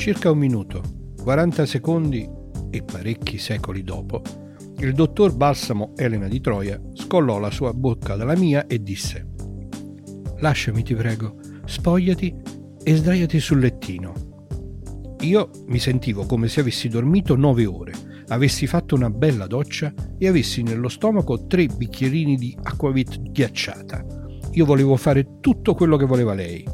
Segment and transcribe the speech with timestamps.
[0.00, 0.82] Circa un minuto,
[1.22, 2.26] 40 secondi
[2.70, 4.22] e parecchi secoli dopo,
[4.78, 9.28] il dottor Balsamo Elena di Troia scollò la sua bocca dalla mia e disse
[10.38, 12.34] Lasciami, ti prego, spogliati
[12.82, 14.14] e sdraiati sul lettino.
[15.20, 17.92] Io mi sentivo come se avessi dormito nove ore,
[18.28, 24.02] avessi fatto una bella doccia e avessi nello stomaco tre bicchierini di acquavit ghiacciata.
[24.52, 26.64] Io volevo fare tutto quello che voleva lei,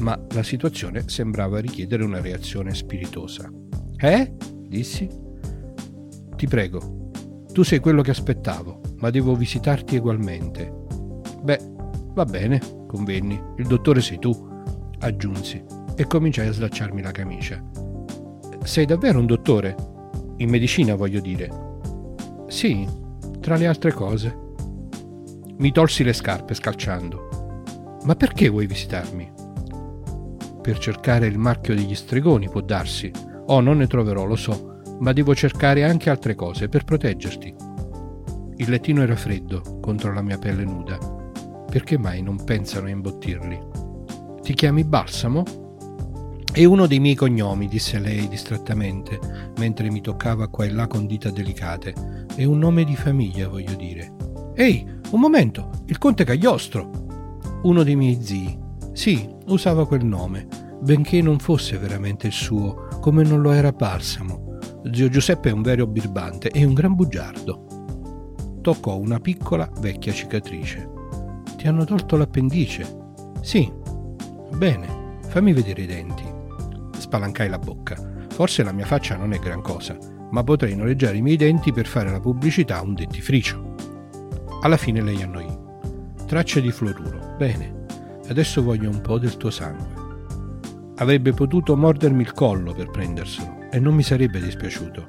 [0.00, 3.50] ma la situazione sembrava richiedere una reazione spiritosa.
[3.96, 4.32] Eh?
[4.66, 5.08] dissi.
[6.36, 7.10] Ti prego,
[7.52, 10.72] tu sei quello che aspettavo, ma devo visitarti ugualmente.
[11.42, 11.60] Beh,
[12.14, 14.32] va bene, convenni, il dottore sei tu,
[15.00, 15.62] aggiunsi,
[15.96, 17.62] e cominciai a slacciarmi la camicia.
[18.62, 19.74] Sei davvero un dottore?
[20.36, 21.50] In medicina, voglio dire.
[22.48, 22.86] Sì,
[23.40, 24.48] tra le altre cose.
[25.58, 27.98] Mi tolsi le scarpe scalciando.
[28.04, 29.39] Ma perché vuoi visitarmi?
[30.62, 33.10] Per cercare il marchio degli stregoni, può darsi.
[33.46, 37.54] Oh, non ne troverò, lo so, ma devo cercare anche altre cose per proteggerti.
[38.56, 40.98] Il lettino era freddo contro la mia pelle nuda.
[41.70, 43.58] Perché mai non pensano a imbottirli?
[44.42, 45.44] Ti chiami Balsamo?
[46.52, 49.18] È uno dei miei cognomi, disse lei distrattamente,
[49.58, 52.26] mentre mi toccava qua e là con dita delicate.
[52.34, 54.12] È un nome di famiglia, voglio dire.
[54.54, 57.06] Ehi, un momento, il conte Cagliostro!
[57.62, 58.58] Uno dei miei zii.
[59.00, 60.46] Sì, usava quel nome,
[60.82, 64.58] benché non fosse veramente il suo, come non lo era Balsamo.
[64.92, 67.64] Zio Giuseppe è un vero birbante e un gran bugiardo.
[68.60, 70.86] Toccò una piccola vecchia cicatrice.
[71.56, 73.14] Ti hanno tolto l'appendice?
[73.40, 73.72] Sì.
[74.54, 76.24] Bene, fammi vedere i denti.
[76.98, 77.96] spalancai la bocca.
[78.28, 79.96] Forse la mia faccia non è gran cosa,
[80.30, 83.76] ma potrei noleggiare i miei denti per fare la pubblicità a un dentifricio.
[84.60, 85.48] Alla fine lei annoì.
[86.26, 87.36] Tracce di fluoruro.
[87.38, 87.79] Bene,
[88.30, 90.08] adesso voglio un po' del tuo sangue.
[90.96, 95.04] Avrebbe potuto mordermi il collo per prenderselo e non mi sarebbe dispiaciuto.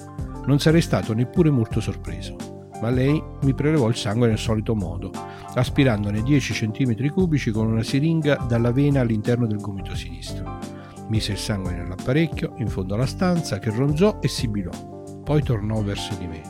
[0.46, 2.36] Non sarei stato neppure molto sorpreso.
[2.82, 5.12] Ma lei mi prelevò il sangue nel solito modo,
[5.54, 10.58] aspirandone 10 cm cubici con una siringa dalla vena all'interno del gomito sinistro.
[11.10, 14.72] Mise il sangue nell'apparecchio, in fondo alla stanza, che ronzò e sibilò.
[15.24, 16.42] Poi tornò verso di me.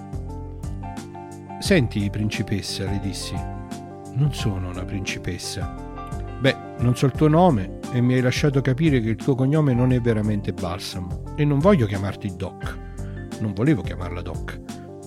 [1.59, 3.35] Senti, principessa, le dissi.
[4.13, 5.90] Non sono una principessa.
[6.41, 9.75] Beh, non so il tuo nome e mi hai lasciato capire che il tuo cognome
[9.75, 12.79] non è veramente Balsamo e non voglio chiamarti Doc.
[13.41, 14.59] Non volevo chiamarla Doc,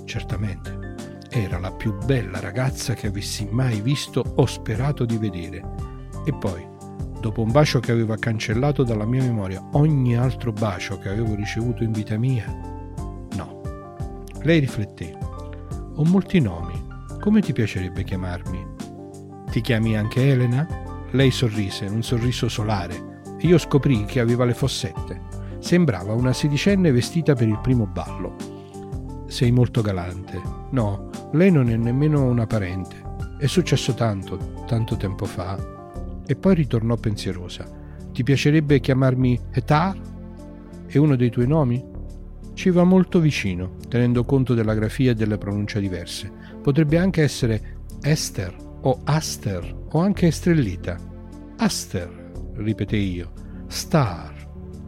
[0.05, 0.95] certamente.
[1.29, 5.61] Era la più bella ragazza che avessi mai visto o sperato di vedere.
[6.25, 6.65] E poi,
[7.21, 11.83] dopo un bacio che aveva cancellato dalla mia memoria ogni altro bacio che avevo ricevuto
[11.83, 12.47] in vita mia,
[13.37, 13.61] no.
[14.43, 15.19] Lei rifletté.
[15.97, 16.81] Ho molti nomi.
[17.21, 18.67] Come ti piacerebbe chiamarmi?
[19.51, 20.84] Ti chiami anche Elena?
[21.15, 25.21] Lei sorrise, un sorriso solare, e io scoprii che aveva le fossette.
[25.61, 28.35] Sembrava una sedicenne vestita per il primo ballo.
[29.29, 30.43] Sei molto galante.
[30.71, 33.01] No, lei non è nemmeno una parente.
[33.39, 35.57] È successo tanto, tanto tempo fa.
[36.27, 37.65] E poi ritornò pensierosa.
[38.13, 39.97] Ti piacerebbe chiamarmi Etar?
[40.85, 41.81] È uno dei tuoi nomi?
[42.55, 46.29] Ci va molto vicino, tenendo conto della grafia e delle pronunce diverse.
[46.61, 50.99] Potrebbe anche essere Esther o Aster o anche Estrellita.
[51.57, 53.33] Aster, ripetei io.
[53.67, 54.35] Star,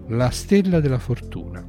[0.08, 1.64] la stella della fortuna.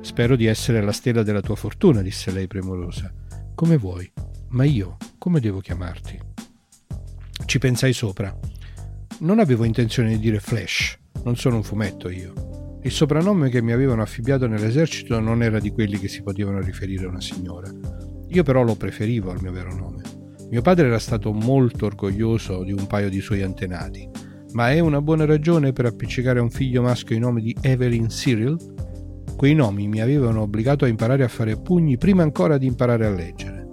[0.00, 3.12] Spero di essere la stella della tua fortuna, disse lei premurosa.
[3.54, 4.10] Come vuoi,
[4.50, 6.20] ma io come devo chiamarti?
[7.44, 8.32] Ci pensai sopra.
[9.20, 12.78] Non avevo intenzione di dire Flash, non sono un fumetto io.
[12.82, 17.06] Il soprannome che mi avevano affibbiato nell'esercito non era di quelli che si potevano riferire
[17.06, 17.68] a una signora.
[18.28, 19.95] Io però lo preferivo al mio vero nome.
[20.48, 24.08] Mio padre era stato molto orgoglioso di un paio di suoi antenati,
[24.52, 28.06] ma è una buona ragione per appiccicare a un figlio maschio il nome di Evelyn
[28.06, 28.56] Cyril?
[29.36, 33.10] Quei nomi mi avevano obbligato a imparare a fare pugni prima ancora di imparare a
[33.10, 33.66] leggere.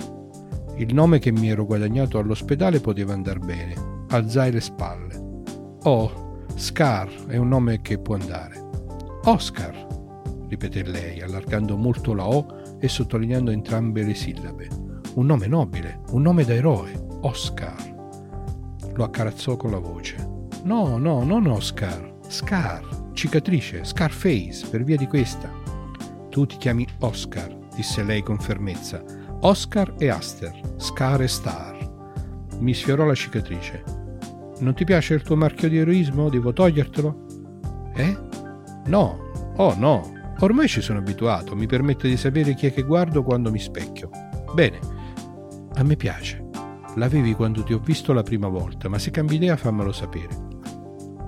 [0.77, 3.75] Il nome che mi ero guadagnato all'ospedale poteva andar bene,
[4.09, 5.21] alzai le spalle.
[5.83, 8.59] Oh, Scar è un nome che può andare.
[9.25, 9.87] Oscar,
[10.49, 14.82] ripeté lei, allargando molto la O e sottolineando entrambe le sillabe.
[15.15, 17.75] Un nome nobile, un nome da eroe, Oscar.
[18.95, 20.47] Lo accarazzò con la voce.
[20.63, 25.51] No, no, non Oscar, Scar, cicatrice, Scarface, per via di questa.
[26.31, 29.03] Tu ti chiami Oscar, disse lei con fermezza.
[29.41, 31.77] Oscar e Aster, Scar e Star.
[32.57, 33.83] Mi sfiorò la cicatrice.
[34.61, 36.29] Non ti piace il tuo marchio di eroismo?
[36.29, 37.25] Devo togliertelo?
[37.93, 38.17] Eh?
[38.87, 39.19] No,
[39.57, 43.51] oh no, ormai ci sono abituato, mi permette di sapere chi è che guardo quando
[43.51, 44.09] mi specchio.
[44.53, 44.92] Bene,
[45.83, 46.49] a me piace.
[46.95, 50.51] L'avevi quando ti ho visto la prima volta, ma se cambi idea fammelo sapere.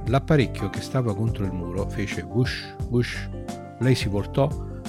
[0.07, 3.30] L'apparecchio che stava contro il muro fece bush, bush.
[3.80, 4.48] Lei si voltò,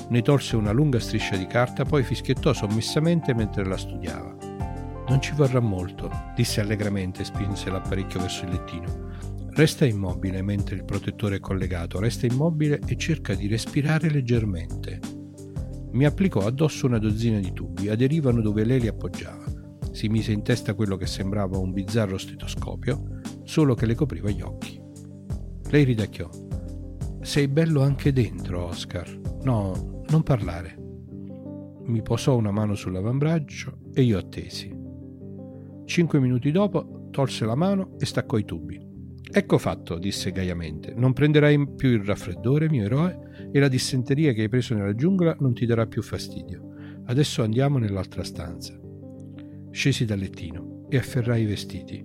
[0.09, 4.37] ne tolse una lunga striscia di carta, poi fischiettò sommessamente mentre la studiava.
[5.09, 9.05] Non ci vorrà molto, disse allegramente e spinse l'apparecchio verso il lettino.
[9.51, 15.01] Resta immobile mentre il protettore è collegato, resta immobile e cerca di respirare leggermente.
[15.93, 19.56] Mi applicò addosso una dozzina di tubi, aderivano dove lei li appoggiava.
[19.97, 24.43] Si mise in testa quello che sembrava un bizzarro stetoscopio, solo che le copriva gli
[24.43, 24.79] occhi.
[25.71, 26.29] Lei ridacchiò.
[27.23, 29.09] Sei bello anche dentro, Oscar.
[29.45, 30.77] No, non parlare.
[31.85, 34.71] Mi posò una mano sull'avambraccio e io attesi.
[35.87, 38.79] Cinque minuti dopo tolse la mano e staccò i tubi.
[39.33, 40.93] Ecco fatto, disse gaiamente.
[40.95, 45.35] Non prenderai più il raffreddore, mio eroe, e la dissenteria che hai preso nella giungla
[45.41, 46.75] non ti darà più fastidio.
[47.07, 48.79] Adesso andiamo nell'altra stanza.
[49.77, 52.03] Scesi dal lettino e afferrai i vestiti.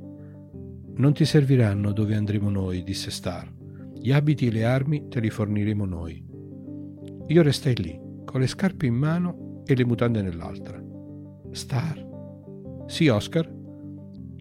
[0.96, 3.50] Non ti serviranno dove andremo noi, disse Star.
[3.98, 6.22] Gli abiti e le armi te li forniremo noi.
[7.28, 10.84] Io restai lì, con le scarpe in mano e le mutande nell'altra.
[11.52, 12.86] Star?
[12.88, 13.50] Sì, Oscar?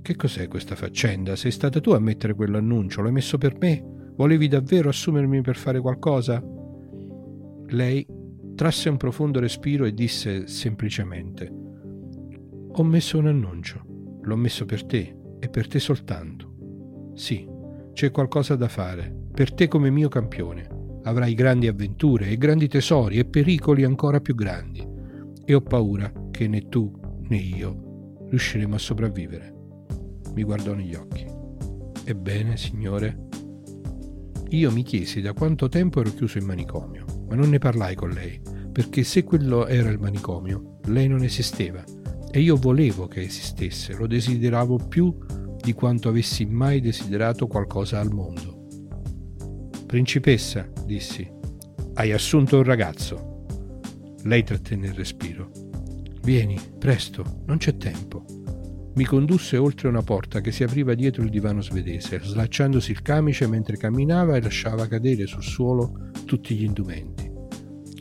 [0.02, 1.36] Che cos'è questa faccenda?
[1.36, 3.00] Sei stata tu a mettere quell'annuncio?
[3.00, 4.10] L'hai messo per me?
[4.16, 6.42] Volevi davvero assumermi per fare qualcosa?
[7.68, 8.04] Lei
[8.56, 11.59] trasse un profondo respiro e disse semplicemente
[12.80, 13.84] Ho messo un annuncio.
[14.22, 17.12] L'ho messo per te e per te soltanto.
[17.14, 17.46] Sì,
[17.92, 20.66] c'è qualcosa da fare, per te come mio campione.
[21.02, 24.82] Avrai grandi avventure e grandi tesori e pericoli ancora più grandi.
[25.44, 26.90] E ho paura che né tu
[27.28, 29.54] né io riusciremo a sopravvivere
[30.32, 31.26] mi guardò negli occhi.
[32.04, 33.28] Ebbene, signore?
[34.48, 38.08] Io mi chiesi da quanto tempo ero chiuso in manicomio, ma non ne parlai con
[38.08, 38.40] lei,
[38.72, 41.84] perché se quello era il manicomio, lei non esisteva
[42.30, 45.16] e io volevo che esistesse, lo desideravo più
[45.60, 48.66] di quanto avessi mai desiderato qualcosa al mondo.
[49.86, 51.28] Principessa, dissi,
[51.94, 53.44] hai assunto un ragazzo.
[54.22, 55.50] Lei trattenne il respiro.
[56.22, 58.24] Vieni, presto, non c'è tempo.
[58.94, 63.46] Mi condusse oltre una porta che si apriva dietro il divano svedese, slacciandosi il camice
[63.46, 67.30] mentre camminava e lasciava cadere sul suolo tutti gli indumenti.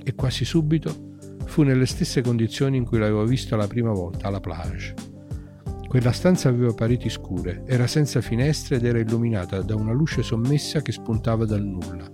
[0.04, 1.09] E quasi subito
[1.60, 4.94] fu nelle stesse condizioni in cui l'avevo visto la prima volta alla plage.
[5.90, 10.82] Quella stanza aveva pareti scure, era senza finestre ed era illuminata da una luce sommessa
[10.82, 12.10] che spuntava dal nulla.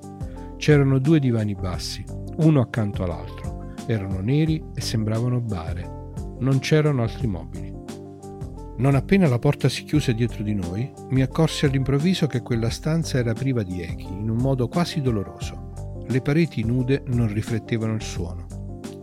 [0.57, 2.03] C'erano due divani bassi,
[2.37, 3.75] uno accanto all'altro.
[3.85, 6.13] Erano neri e sembravano bare.
[6.39, 7.71] Non c'erano altri mobili.
[8.77, 13.19] Non appena la porta si chiuse dietro di noi, mi accorsi all'improvviso che quella stanza
[13.19, 16.03] era priva di echi, in un modo quasi doloroso.
[16.07, 18.54] Le pareti nude non riflettevano il suono.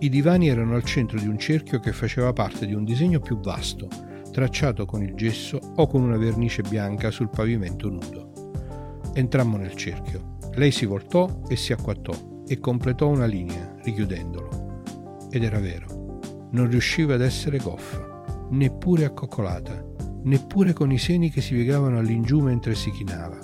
[0.02, 3.38] I divani erano al centro di un cerchio che faceva parte di un disegno più
[3.38, 3.86] vasto,
[4.32, 9.12] tracciato con il gesso o con una vernice bianca sul pavimento nudo.
[9.14, 10.38] Entrammo nel cerchio.
[10.54, 15.28] Lei si voltò e si acquattò e completò una linea, richiudendolo.
[15.30, 16.18] Ed era vero.
[16.50, 19.84] Non riusciva ad essere goffa neppure accoccolata,
[20.24, 23.38] neppure con i seni che si piegavano all'ingiù mentre si chinava.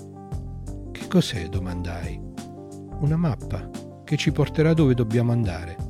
[0.90, 1.48] Che cos'è?
[1.48, 2.20] domandai.
[2.98, 3.70] Una mappa
[4.02, 5.87] che ci porterà dove dobbiamo andare.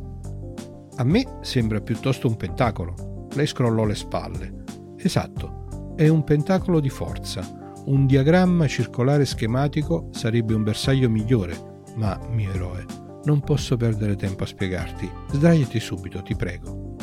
[0.98, 3.28] A me sembra piuttosto un pentacolo.
[3.34, 4.64] Lei scrollò le spalle.
[4.96, 7.72] Esatto, è un pentacolo di forza.
[7.84, 12.84] Un diagramma circolare schematico sarebbe un bersaglio migliore, ma, mio eroe,
[13.26, 15.08] non posso perdere tempo a spiegarti.
[15.30, 16.96] Sdraiati subito, ti prego.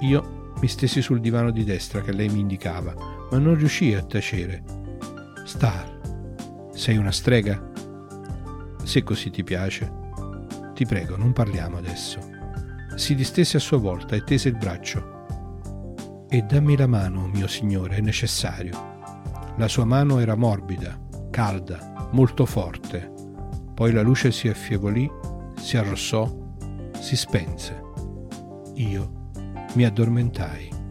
[0.00, 2.94] Io mi stesi sul divano di destra che lei mi indicava,
[3.30, 4.64] ma non riuscii a tacere.
[5.44, 7.70] Star, sei una strega?
[8.82, 9.92] Se così ti piace.
[10.72, 12.31] Ti prego, non parliamo adesso.
[12.94, 16.26] Si distese a sua volta e tese il braccio.
[16.28, 18.90] E dammi la mano, mio signore, è necessario.
[19.56, 20.98] La sua mano era morbida,
[21.30, 23.12] calda, molto forte.
[23.74, 25.10] Poi la luce si affievolì,
[25.56, 26.30] si arrossò,
[26.98, 27.80] si spense.
[28.74, 29.30] Io
[29.74, 30.81] mi addormentai.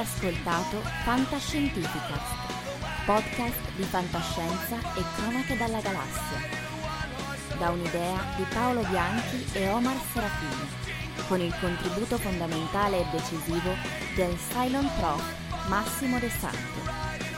[0.00, 6.38] Ascoltato Fantascientificast, podcast di fantascienza e cronache dalla galassia.
[7.58, 10.68] Da un'idea di Paolo Bianchi e Omar Serafini,
[11.28, 13.74] con il contributo fondamentale e decisivo
[14.14, 15.22] del Cylon Prof.
[15.68, 16.80] Massimo De Santo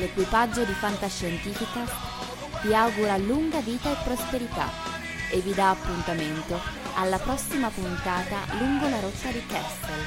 [0.00, 1.84] L'equipaggio di Fantascientifica
[2.62, 4.66] vi augura lunga vita e prosperità
[5.30, 6.58] e vi dà appuntamento
[6.94, 10.06] alla prossima puntata lungo la rotta di Kessel.